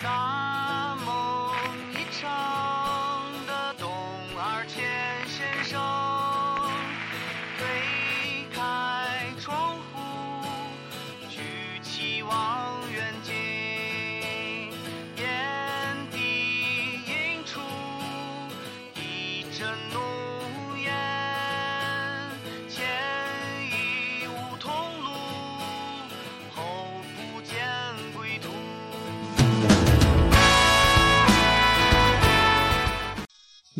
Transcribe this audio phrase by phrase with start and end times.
[0.00, 0.53] 大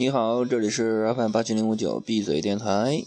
[0.05, 3.03] 你好，这里是 FM 八七零五九闭嘴电台。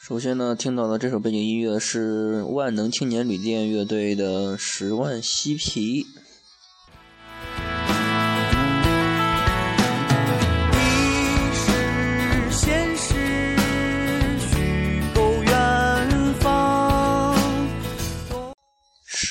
[0.00, 6.04] 首先呢，听到的这首背景音乐是万能青年旅店乐队的《十万嬉皮》。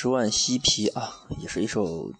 [0.02, 2.10] 十万嬉皮啊，也是一首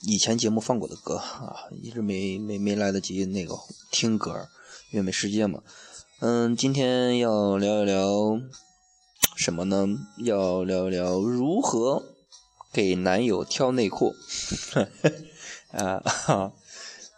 [0.00, 3.54] 以前节目放过的歌啊，一直没没没来得及那个
[3.92, 4.48] 听歌，
[4.90, 5.62] 因为没时间嘛。
[6.18, 8.40] 嗯，今天要聊一聊
[9.36, 9.86] 什么呢？
[10.24, 12.02] 要聊一聊如何
[12.72, 14.16] 给男友挑内裤。
[15.70, 16.52] 啊，哈，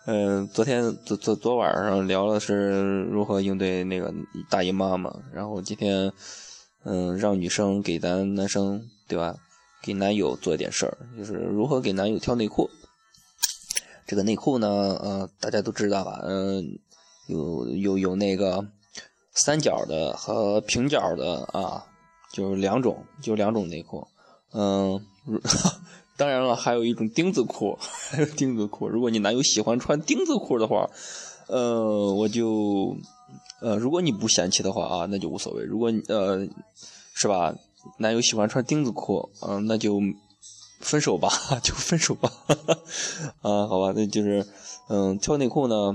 [0.05, 4.12] 嗯，昨天昨昨昨晚上聊的是如何应对那个
[4.50, 6.12] 大姨妈嘛，然后今天
[6.83, 9.34] 嗯，让女生给咱男生对吧？
[9.84, 12.70] 给男友做一点事儿，就是如何给男友挑内裤。
[14.06, 16.20] 这个内裤呢，呃，大家都知道吧？
[16.24, 16.78] 嗯、
[17.27, 18.66] 有有有那个
[19.34, 21.84] 三角的和平角的啊，
[22.32, 24.06] 就是两种，就两种内裤。
[24.52, 25.05] 嗯，
[26.16, 28.88] 当然了，还有一种钉子裤，还有钉子裤。
[28.88, 30.88] 如果你男友喜欢穿钉子裤的话，
[31.48, 32.96] 呃，我就
[33.60, 35.62] 呃，如果你不嫌弃的话啊，那就无所谓。
[35.62, 36.46] 如果你呃，
[37.14, 37.55] 是吧？
[37.98, 40.00] 男友喜欢穿钉子裤，嗯、那就
[40.80, 41.28] 分手吧，
[41.62, 42.30] 就分手吧。
[43.42, 44.46] 啊，好吧，那就是，
[44.89, 45.94] 嗯，挑内裤呢，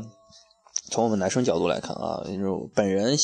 [0.91, 3.17] 从我们男生角度来看啊，就是本人，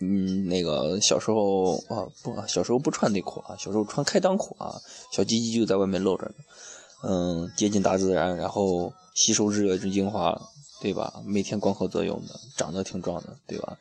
[0.00, 4.74] 嗯，那个小时候啊，不，小时候不穿内裤啊，小时候穿开裆裤啊，
[5.12, 6.34] 小鸡鸡就在外面露着呢。
[7.04, 10.40] 嗯，接近大自然，然后吸收日月之精华，
[10.80, 11.20] 对吧？
[11.26, 13.76] 每天光合作用的，长得挺壮的，对吧？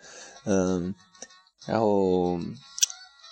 [0.45, 0.95] 嗯，
[1.67, 2.39] 然后，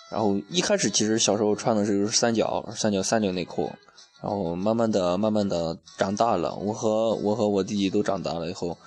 [0.10, 3.72] 然后一开始其实小时候穿的是三角三角三角内裤，
[4.22, 8.78] 然后慢慢的慢慢的长大了，我和我和我弟弟都长大了以后，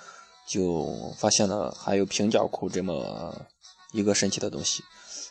[0.45, 3.33] 就发现了还有平角裤这么
[3.93, 4.83] 一个神奇的东西，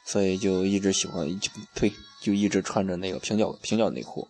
[0.04, 1.92] 所以就一直喜欢，就呸，
[2.22, 4.26] 就一直穿着那个平角平角内裤。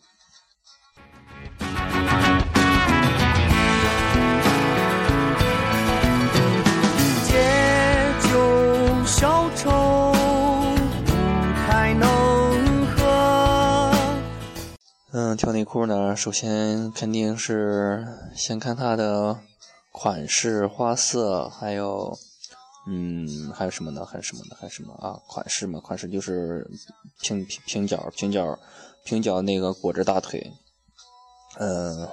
[15.43, 19.41] 嗯，挑内裤呢，首先肯定是先看它的
[19.91, 22.17] 款式、花色，还有，
[22.87, 24.07] 嗯，还有什么呢？
[24.07, 24.57] 还有什么呢？
[24.61, 25.19] 还有什么啊？
[25.27, 26.65] 款式嘛，款式就是
[27.23, 28.57] 平平平角、平角、
[29.05, 30.53] 平角那个裹着大腿，
[31.59, 32.09] 嗯，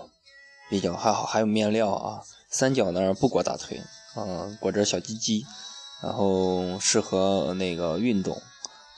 [0.72, 2.24] 比较还好，还有面料啊。
[2.50, 3.80] 三角呢不裹大腿，
[4.16, 5.46] 嗯，裹着小鸡鸡，
[6.02, 8.42] 然后适合那个运动。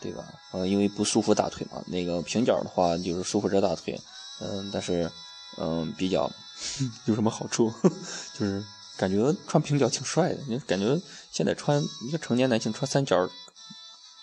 [0.02, 0.24] 对吧？
[0.52, 1.80] 呃，因为不束缚大腿嘛。
[1.86, 4.02] 那个平角的话就是束缚着大腿，
[4.41, 5.09] 嗯、但是
[5.57, 6.29] 嗯、比较
[7.06, 7.72] 有什么好处？
[8.38, 8.63] 就是
[8.97, 11.00] 感觉穿平角挺帅的，你感觉
[11.31, 13.29] 现在穿一个成年男性穿三角，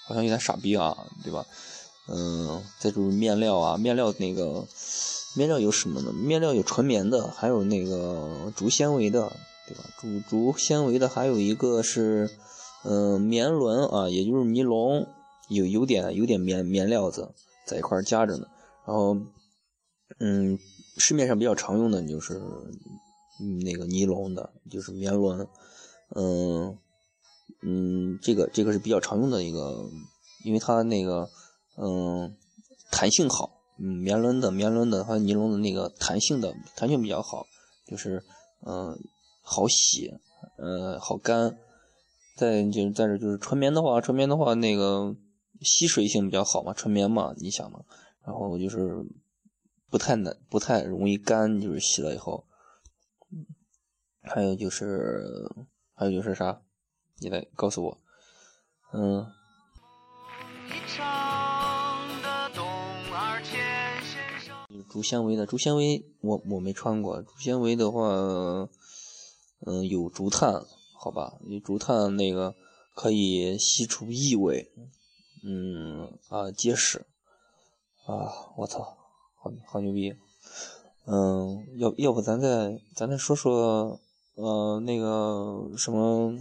[0.06, 1.46] 好像有点傻逼啊，对吧？
[2.08, 4.66] 嗯，再就是面料啊，面料那个
[5.36, 6.12] 面料有什么呢？
[6.12, 9.30] 面料有纯棉的，还有那个竹纤维的，
[9.66, 9.84] 对吧？
[10.00, 12.30] 竹竹纤维的还有一个是
[12.84, 15.06] 嗯、棉纶啊，也就是尼龙。
[15.48, 17.32] 有有点有点棉棉料子
[17.66, 18.46] 在一块夹着呢，
[18.86, 19.16] 然后，
[20.18, 20.58] 嗯，
[20.96, 22.40] 市面上比较常用的就是
[23.62, 25.46] 那个尼龙的，就是棉纶，
[26.14, 26.76] 嗯
[27.62, 29.88] 嗯，这个这个是比较常用的一个，
[30.44, 31.28] 因为它那个
[31.76, 32.36] 嗯
[32.90, 37.46] 弹性好，嗯棉纶的棉纶的和尼龙的那个弹性的弹性比较好，
[37.86, 38.22] 就是
[38.66, 38.98] 嗯
[39.42, 40.12] 好洗，
[40.56, 41.58] 呃好干，
[42.36, 45.16] 再就是再者就是纯棉的话，纯棉的话那个。
[45.60, 47.80] 吸水性比较好嘛，纯棉嘛，你想嘛，
[48.24, 49.04] 然后就是
[49.90, 52.46] 不太难，不太容易干，就是洗了以后。
[54.22, 55.50] 还有就是，
[55.94, 56.60] 还有就是啥？
[57.18, 57.98] 你来告诉我。
[58.92, 59.26] 嗯。
[64.90, 67.22] 竹纤维的，竹纤维我我没穿过。
[67.22, 68.00] 竹纤维的话，
[69.66, 70.64] 嗯，有竹炭，
[70.98, 72.54] 好吧，有竹炭那个
[72.94, 74.70] 可以吸除异味，
[75.42, 77.06] 嗯啊，结实，
[78.06, 78.97] 啊，我操，
[79.38, 80.14] 好好牛逼，
[81.06, 84.00] 嗯，要要不咱再咱再说说，
[84.34, 86.38] 呃，那个什么，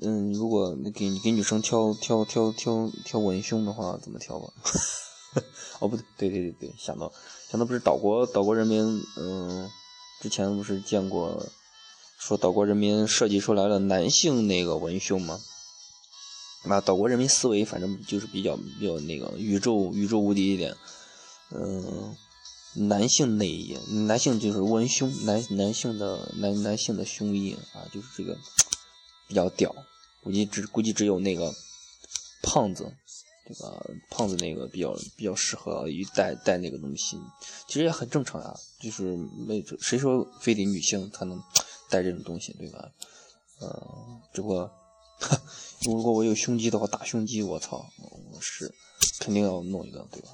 [0.00, 4.52] 嗯，如果给给女生挑挑挑挑挑文胸的话，怎么挑吧？
[5.80, 7.12] 哦，不对，对对对对，想到
[7.50, 9.68] 想到不是岛国岛国人民，嗯。
[10.22, 11.44] 之前不是见过，
[12.18, 15.38] 说岛国人民设计出来了男性那个文胸吗？
[16.64, 20.74] 那岛国人民思维反正就是比较比较那个宇宙宇宙无敌一点，
[21.50, 22.16] 嗯，
[22.74, 23.76] 男性内衣，
[24.06, 28.36] 男性就是文胸，男男性的男男性的胸衣啊，就是这个
[29.28, 29.74] 比较屌，
[30.22, 31.54] 估计只估计只有那个
[32.42, 32.94] 胖子。
[33.48, 37.16] 这个胖子那个比较比较适合于带带那个东西，
[37.68, 38.52] 其实也很正常呀。
[38.80, 39.16] 就是
[39.46, 41.40] 没谁说非得女性才能
[41.88, 42.90] 带这种东西，对吧？
[43.60, 44.68] 呃，只不过
[45.86, 47.88] 如果我有胸肌的话，大胸肌，我操，
[48.32, 48.74] 我是
[49.20, 50.30] 肯定要弄一个，对吧？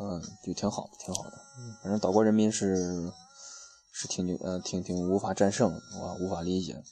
[0.00, 1.32] 嗯，就挺好，挺好的。
[1.82, 3.12] 反正岛国人民是
[3.92, 6.82] 是挺牛，呃，挺挺无法战胜，我无法理解。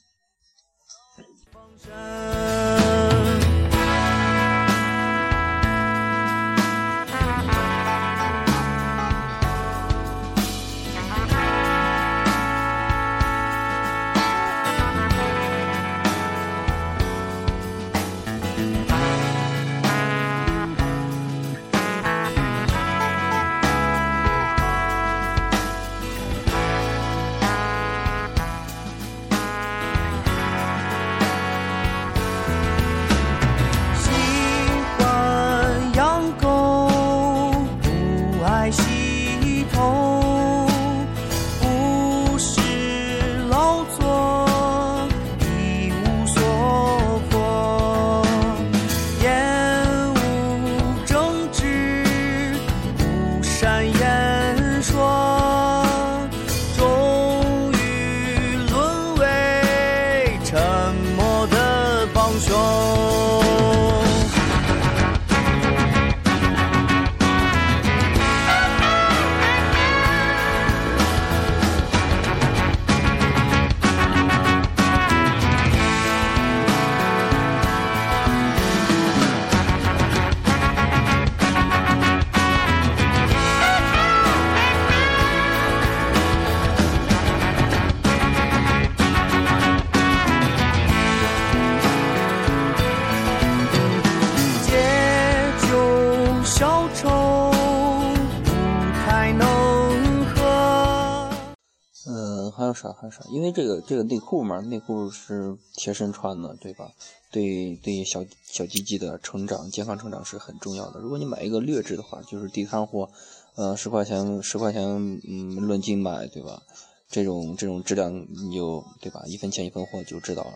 [102.79, 103.21] 啥还啥？
[103.29, 106.91] 因为这个这个内裤嘛，内裤是贴身穿的，对吧？
[107.31, 110.99] 对对，小小鸡鸡的成长、健康成长是很重要的。
[110.99, 113.09] 如果你买一个劣质的话，就是地摊货，
[113.55, 114.83] 呃，十块钱十块钱，
[115.27, 116.63] 嗯，论斤买，对吧？
[117.09, 119.23] 这种这种质量你就对吧？
[119.27, 120.53] 一分钱一分货就知道了。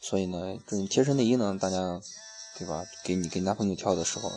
[0.00, 2.00] 所以呢，这种贴身内衣呢，大家
[2.58, 2.84] 对吧？
[3.04, 4.30] 给你给男朋友挑的时候，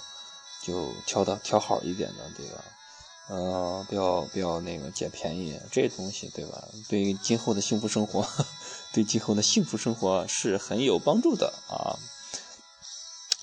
[0.66, 2.63] 就挑的挑好一点的，对吧？
[3.29, 6.63] 呃，不要不要那个捡便宜，这东西对吧？
[6.88, 8.25] 对今后的幸福生活，
[8.94, 11.99] 对今后的幸福生活是很有帮助的啊。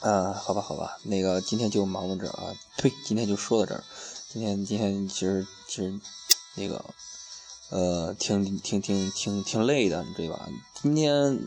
[0.01, 3.85] 啊，好吧好吧，那个今天就忙到这儿啊，呸，今天就说到这儿。
[4.33, 6.01] 今天今天其实其实
[6.55, 6.83] 那个
[7.71, 10.49] 呃，挺挺挺挺挺累的，对吧？
[10.83, 11.39] 今天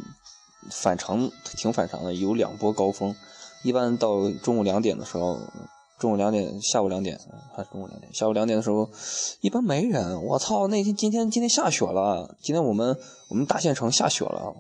[0.70, 3.16] 反常挺反常的，有两波高峰，
[3.64, 5.40] 一般到中午两点的时候。
[6.00, 7.20] 中午两点，下午两点，
[7.56, 8.14] 还是中午两点？
[8.14, 8.88] 下午两点的时候，
[9.42, 10.24] 一般没人。
[10.24, 12.96] 我操，那天今天今天下雪了，今天我们
[13.30, 14.56] 我们大县城下雪了，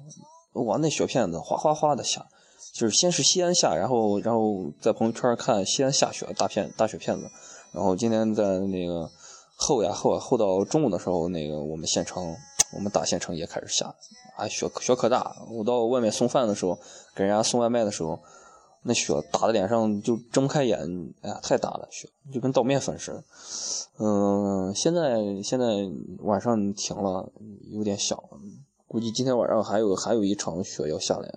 [0.54, 2.26] 哇，那雪片子哗哗哗的下，
[2.74, 7.30] 就是先是西安下，然后然后在朋友圈看西安下雪大片大雪片子，
[7.72, 9.08] 然后今天在那个
[9.56, 12.36] 后呀后后到中午的时候，那个我们县城
[12.74, 13.94] 我们大县城也开始下，
[14.38, 16.80] 啊雪雪可大，我到外面送饭的时候，
[17.14, 18.20] 给人家送外卖的时候。
[18.84, 20.80] 那雪打在脸上就睁不开眼，
[21.22, 23.24] 哎呀，太大了，雪就跟倒面粉似的。
[23.98, 25.66] 嗯，现在现在
[26.20, 27.30] 晚上停了，
[27.72, 28.24] 有点小，
[28.88, 31.34] 估计今天晚上还有还有一场雪要下来，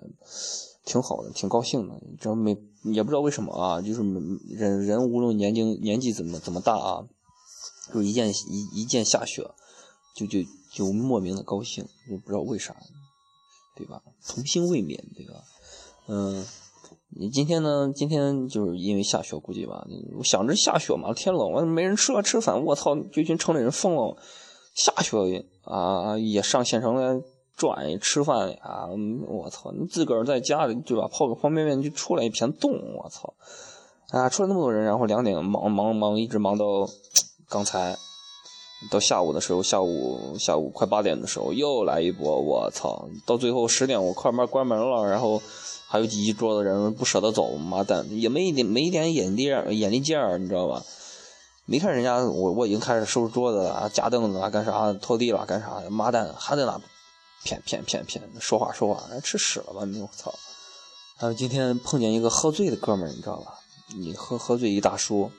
[0.85, 1.95] 挺好的，挺高兴的。
[2.19, 4.01] 这没也不知道为什么啊，就是
[4.47, 7.07] 人人无论年纪年纪怎么怎么大啊，
[7.93, 9.49] 就一见一一见下雪，
[10.15, 10.39] 就就
[10.71, 12.75] 就莫名的高兴，就不知道为啥，
[13.75, 14.01] 对吧？
[14.27, 15.43] 童心未泯，对吧？
[16.07, 16.45] 嗯。
[17.13, 17.91] 你今天呢？
[17.93, 19.85] 今天就是因为下雪，估计吧。
[20.17, 22.63] 我想着下雪嘛，天冷，我没人吃了，吃饭。
[22.63, 24.15] 我操，这群城里人疯了，
[24.73, 27.21] 下雪啊也上县城来
[27.57, 28.87] 转吃饭啊！
[29.27, 31.07] 我操，你自个儿在家里对吧？
[31.11, 33.33] 泡个方便面就出来一片冻，我操！
[34.09, 36.87] 啊，出来那么多人，然后两点忙忙忙，一直忙到
[37.49, 37.97] 刚才
[38.89, 43.07] 到下午的时候，下午下午快八点的时候又来一波，我操！
[43.25, 45.41] 到最后十点我快门关门了，然后
[45.91, 50.85] 还有几桌子人不舍得走，妈蛋，也没一点没一点眼力眼力劲儿，你知道吧？
[51.65, 55.81] 没看人家我我已经开始收拾桌子了，夹凳子了，干啥拖地了，干啥？
[55.89, 56.79] 妈蛋，还在那
[57.43, 60.01] 骗骗骗骗说话说话，吃屎了吧你！
[60.01, 60.33] 我操！
[61.17, 63.55] 还有今天碰见一个喝醉的哥们儿，你知道吧？
[63.93, 65.29] 你喝喝醉一大叔，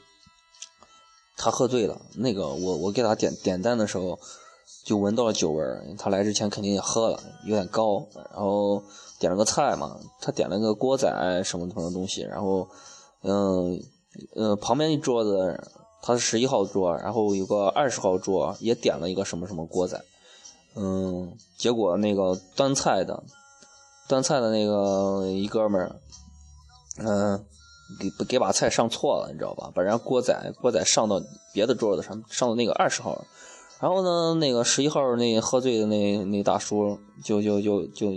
[1.39, 1.99] 他喝醉了。
[2.15, 4.21] 那个我我给他点点单的时候，
[4.85, 5.85] 就闻到了酒味儿。
[5.99, 8.07] 他来之前肯定也喝了，有点高。
[8.33, 8.83] 然后
[9.19, 11.09] 点了个菜嘛，他点了个锅仔
[11.45, 12.23] 什么什么东西。
[12.23, 12.69] 然后，
[13.23, 13.83] 嗯
[14.35, 15.59] 嗯，旁边一桌子
[16.03, 20.03] 他是十一号桌，然后有个二十号桌也点了一个什么什么锅仔。
[20.75, 23.23] 嗯，结果那个端菜的，
[24.09, 25.97] 端菜的那个一哥们儿，
[26.99, 27.45] 嗯。
[28.01, 29.71] 给给把菜上错了，你知道吧？
[29.75, 31.21] 把人家锅仔锅仔上到
[31.53, 33.23] 别的桌子上，上到那个二十号。
[33.83, 38.13] 然后呢，那个十一号那喝醉的那那大叔就就就就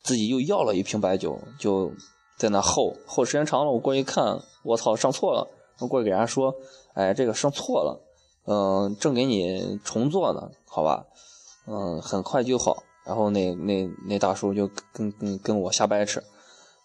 [0.00, 1.90] 自己又要了一瓶白酒，就
[2.38, 5.48] 在那候候时间长了，我过去看，我操，上错了。
[5.80, 6.54] 我过去给人家说，
[6.92, 8.00] 哎，这个上错了，
[8.46, 11.04] 嗯，正给你重做呢，好吧？
[11.66, 12.84] 嗯，很快就好。
[13.04, 16.22] 然后那那那大叔就跟跟跟我瞎掰扯，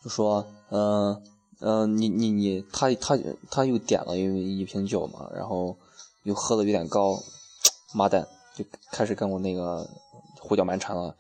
[0.03, 1.21] 就说，嗯。
[1.61, 3.19] 嗯，你你你，他他
[3.51, 5.75] 他又点了一一瓶酒嘛，然后
[6.23, 7.19] 又喝的有点高，
[7.93, 9.88] 妈蛋，就开始跟我那个
[10.39, 11.15] 胡搅蛮缠了。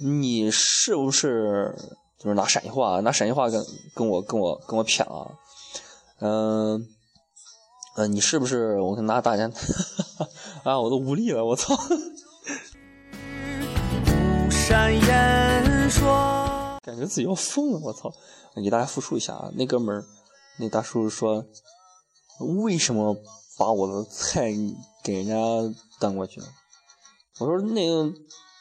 [0.00, 1.74] 你是不是
[2.18, 3.64] 就是拿陕西话，拿陕西话跟
[3.94, 5.30] 跟我跟我跟我谝啊？
[6.20, 6.86] 嗯
[7.96, 9.50] 嗯，你是不是我跟拿大家
[10.64, 10.78] 啊？
[10.78, 11.74] 我都无力了，我操！
[14.50, 16.78] 善言说。
[16.84, 18.12] 感觉自己要疯了，我操！
[18.56, 20.04] 给大家复述一下啊，那哥们儿，
[20.58, 21.44] 那大叔说，
[22.64, 23.16] 为什么
[23.58, 24.52] 把我的菜
[25.02, 25.34] 给人家
[25.98, 26.46] 端过去了？
[27.38, 28.12] 我说那个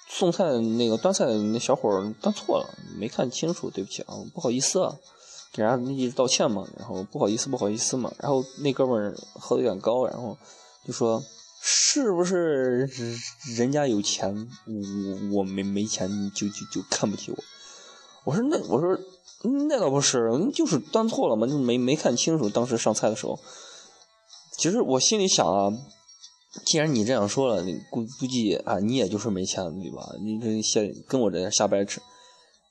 [0.08, 1.90] 送菜那个端菜的那小伙
[2.22, 4.96] 端错了，没看清楚，对不起啊，不好意思啊，
[5.52, 10.38] 给人家一直道歉嘛，然后不好意思，不好意思嘛，然后那哥们儿喝的有点高，然后
[10.86, 11.22] 就说，
[11.62, 12.90] 是不是
[13.58, 17.38] 人家有钱，我我没没钱，就就就看不起我？
[18.24, 18.98] 我说那我说
[19.68, 22.50] 那倒不是，就是端错了嘛，就没没看清楚。
[22.50, 23.40] 当时上菜的时候，
[24.58, 25.72] 其实我心里想啊，
[26.66, 30.16] 既然你这样说了，你估估计啊，你也就是没钱对吧？
[30.22, 32.02] 你这瞎跟我这瞎掰扯。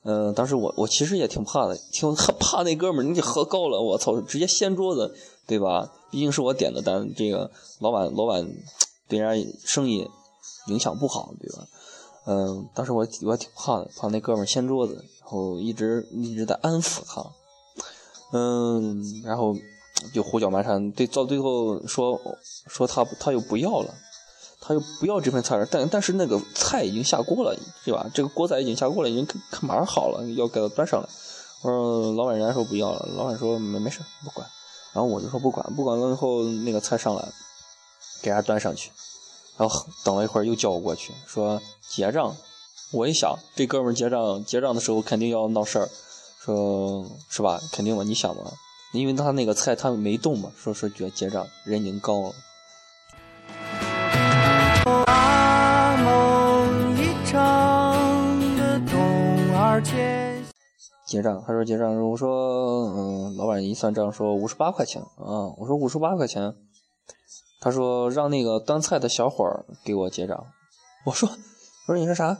[0.04, 5.14] 嗯，当时我我其实也挺怕的，挺怕那哥们儿，你喝高了，我操，直接掀桌子，
[5.46, 5.92] 对吧？
[6.10, 8.48] 毕竟是我点的单，这个老板老板
[9.08, 10.08] 对人家生意
[10.68, 11.66] 影响不好，对吧？
[12.26, 15.04] 嗯，当时我我挺怕的，怕那哥们儿掀桌子。
[15.20, 17.22] 然后一直一直在安抚他，
[18.32, 19.54] 嗯，然后
[20.12, 22.20] 就胡搅蛮缠，对，到最后说
[22.66, 23.94] 说他他又不要了，
[24.60, 28.06] 他又不要这份菜，但但是那个菜已经下锅了，对吧？
[28.14, 31.08] 这个锅仔已经下锅了，已经看马上好了，要给他端上来。
[31.62, 34.46] 我说老板人家说不要了，老板说没没事不管，
[34.92, 37.28] 然后我就说不管不管了以后那个菜上来，
[38.22, 38.90] 给人家端上去，
[39.56, 42.36] 然后等了一会儿又叫我过去说结账。
[42.90, 45.88] 我一想，这哥们结账结账的时候肯定要闹事儿，
[46.40, 47.60] 说是吧？
[47.70, 48.02] 肯定嘛？
[48.02, 48.44] 你想嘛？
[48.92, 52.32] 因为他那个菜他没动嘛，说说结结账，人已经高了。
[61.06, 66.54] 结账，他说结账，我说嗯，老板一算账说五十八块钱啊，我说五十八块钱，
[67.60, 70.46] 他说让那个端菜的小伙儿给我结账，
[71.04, 72.38] 我说我说你说啥？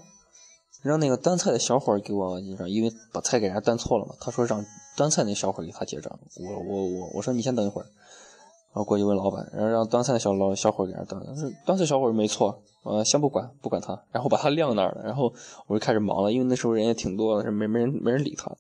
[0.83, 4.15] 让那个端菜的小伙儿给我结账，因为把菜给人家端错了嘛。
[4.21, 4.65] 他说让
[4.99, 6.19] 端菜那小伙给他结账。
[6.41, 11.55] 我我我我说你先等一会儿，然后过去问老板，然后让端菜的小老小伙给人等端。
[11.65, 15.03] 端菜小伙没错，呃，先不管不管他，然后把他晾那儿了。
[15.05, 15.33] 然后
[15.69, 18.51] 我就开始忙了，因为那时候人也挺多的，没没人没人理他。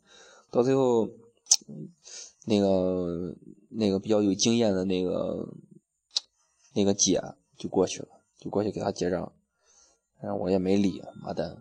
[0.52, 1.08] 到最后，
[2.46, 3.34] 那个
[3.70, 5.48] 那个比较有经验的那个
[6.74, 7.20] 那个姐
[7.56, 9.32] 就过去了，就过去给他结账，
[10.22, 11.56] 然后我也没理，妈蛋。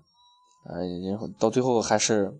[0.69, 2.37] 哎，然后到最后还是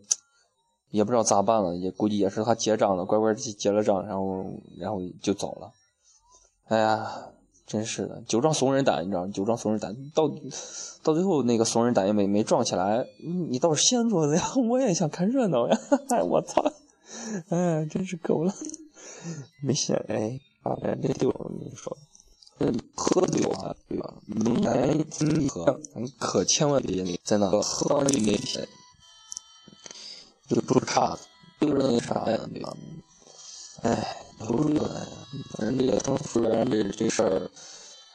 [0.92, 4.46] 也不知道咋办了，也估计也是他结账了，乖乖结了账，然后
[4.78, 5.72] 然后就走了。
[6.68, 7.12] 哎呀，
[7.66, 9.28] 真是的，酒壮怂人胆，你知道？
[9.28, 10.30] 酒壮怂人胆，到
[11.04, 13.06] 到最后那个怂人胆也没没壮起来。
[13.50, 15.78] 你倒是掀桌子呀， 我也想看热闹呀！
[16.28, 16.64] 我操，
[17.50, 18.54] 哎，真是够了，
[19.62, 21.96] 没掀哎，啊，这丢了，我跟你说。
[22.96, 24.14] 喝酒啊，对吧？
[24.26, 25.80] 能来经历喝，
[26.18, 28.68] 可千万别在那喝完就那天
[30.48, 31.28] 就出岔子，
[31.60, 32.74] 就是那个啥呀，对吧？
[33.84, 34.90] 哎，都是这个，
[35.52, 37.50] 反正这个当服务员这这事儿，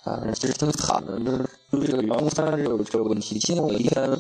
[0.05, 1.19] 啊，其实挺惨的。
[1.19, 4.19] 就是就这个员工餐这个这个问题，今天我一天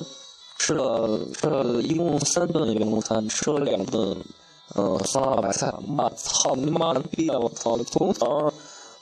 [0.59, 4.16] 吃了吃了一共三顿员工餐，吃了两顿。
[4.75, 7.38] 嗯，酸辣白菜，妈操你妈的逼啊！
[7.38, 8.52] 我操，从早上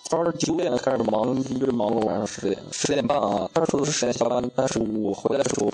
[0.09, 3.49] 早上九点开始忙，一直忙到晚上十点，十点半啊。
[3.55, 5.71] 他说的是十点下班，但是我回来的时候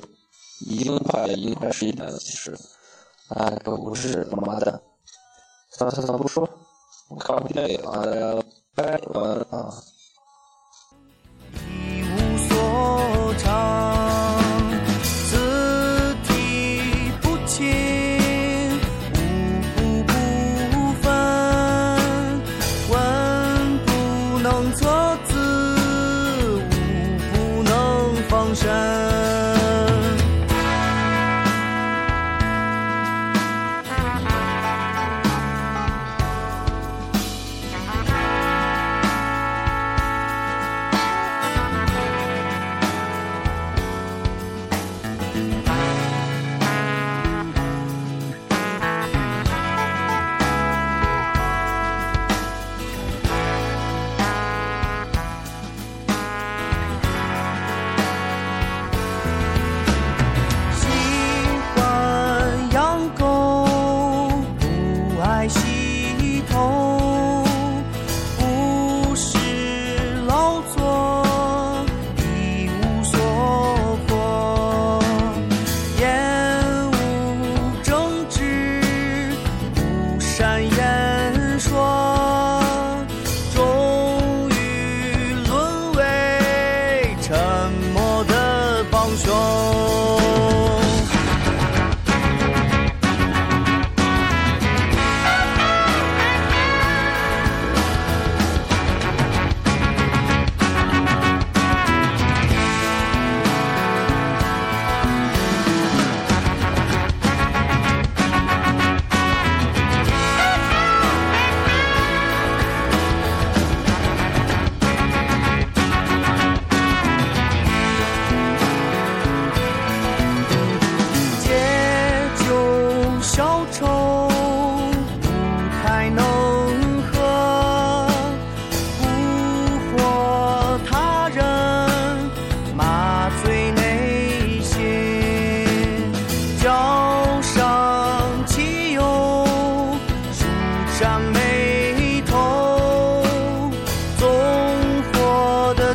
[0.67, 2.19] 已经快已经快十一点了。
[2.19, 2.55] 其实，
[3.29, 4.81] 哎，都不是他妈的。
[5.71, 6.49] 算了算了，不说，
[7.09, 8.43] 我看完电影啊，大家
[8.75, 9.96] 拜晚安。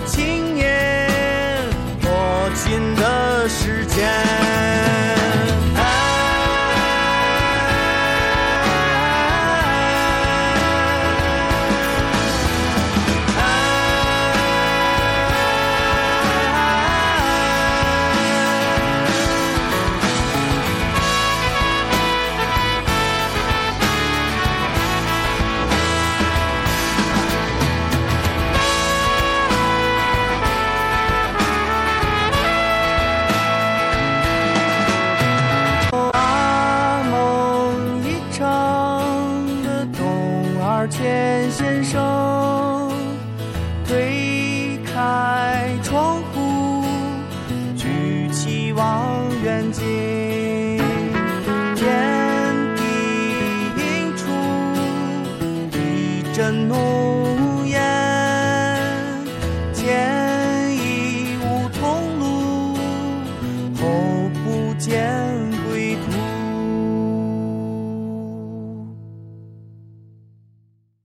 [0.05, 1.07] 青年，
[2.01, 4.30] 迫近的时间。